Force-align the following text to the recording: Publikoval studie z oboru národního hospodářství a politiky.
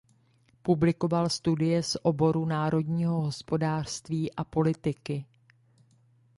Publikoval 0.61 1.29
studie 1.29 1.83
z 1.83 1.97
oboru 2.01 2.45
národního 2.45 3.21
hospodářství 3.21 4.31
a 4.35 4.43
politiky. 4.43 5.25